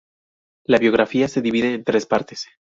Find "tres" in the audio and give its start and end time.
1.83-2.07